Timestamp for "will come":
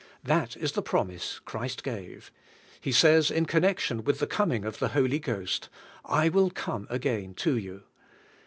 6.27-6.87